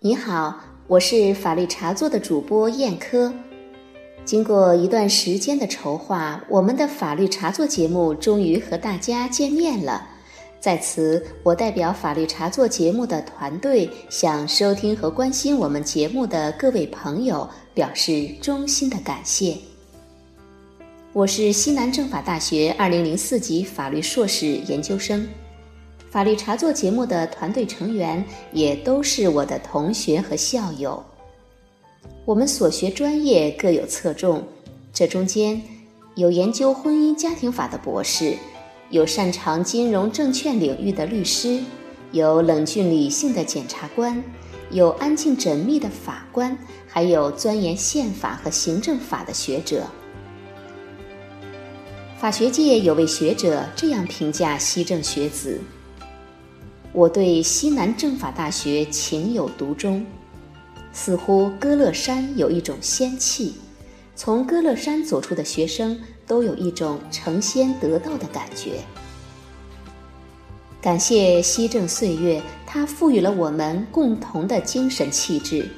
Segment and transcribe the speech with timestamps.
[0.00, 3.32] 你好，我是法律茶座的主播燕科。
[4.26, 10.06] 经过一段时间的筹划，我们的法律茶座节目终于和大家见面了。
[10.60, 19.56] 在此，我代表法律茶座节目的团队，向收听和关心我们节目的各位朋友表示衷心的感谢。
[21.14, 25.26] 我是西南政法大学二零零四级法律硕士研究生。
[26.16, 31.04] 法律茶座节目的团队成员也都是我的同学和校友。
[32.24, 34.42] 我们所学专业各有侧重，
[34.94, 35.60] 这中间
[36.14, 38.34] 有研究婚姻家庭法的博士，
[38.88, 41.60] 有擅长金融证券领域的律师，
[42.12, 44.24] 有冷峻理性的检察官，
[44.70, 46.56] 有安静缜密的法官，
[46.88, 49.86] 还有钻研宪法和行政法的学者。
[52.16, 55.60] 法学界有位学者这样评价西政学子。
[56.96, 60.02] 我对西南政法大学情有独钟，
[60.94, 63.56] 似乎歌乐山有一种仙气，
[64.14, 68.80] 从歌乐山走出的学生都有一种成仙得道的感觉。
[70.80, 75.68] 感谢西政岁月，它赋予了我们共同的精神气质，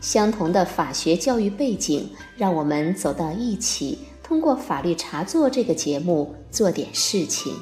[0.00, 7.52] 相同的法学教育背景，让我们走到一起，通过法律茶座这个节目做点事情。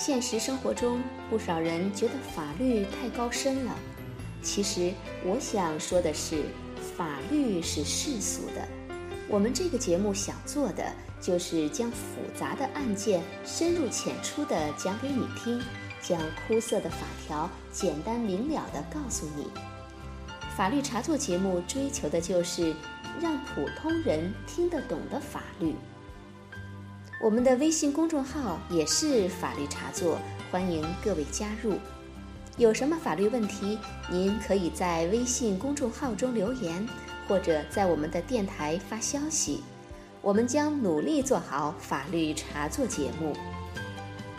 [0.00, 0.98] 现实生活中，
[1.28, 3.76] 不少人觉得法律太高深了。
[4.42, 6.42] 其实，我想说的是，
[6.96, 8.66] 法律是世俗的。
[9.28, 10.90] 我们这个节目想做的，
[11.20, 11.98] 就是将复
[12.34, 15.60] 杂的案件深入浅出地讲给你听，
[16.00, 19.48] 将枯涩的法条简单明了地告诉你。
[20.56, 22.74] 法律茶座节目追求的就是
[23.20, 25.74] 让普通人听得懂的法律。
[27.20, 30.18] 我们的微信公众号也是法律茶座，
[30.50, 31.74] 欢迎各位加入。
[32.56, 33.78] 有什么法律问题，
[34.10, 36.88] 您可以在微信公众号中留言，
[37.28, 39.62] 或者在我们的电台发消息，
[40.22, 43.36] 我们将努力做好法律茶座节目。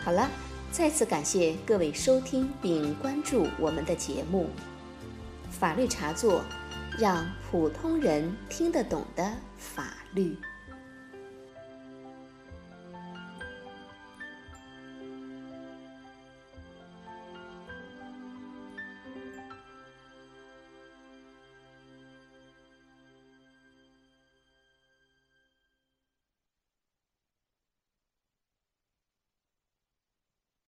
[0.00, 0.28] 好了，
[0.72, 4.50] 再次感谢各位收听并关注我们的节目。
[5.52, 6.42] 法律茶座，
[6.98, 10.36] 让普通人听得懂的法律。